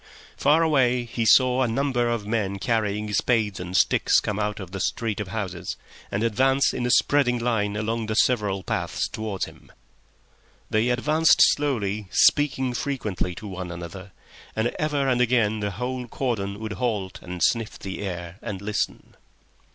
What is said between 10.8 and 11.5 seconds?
advanced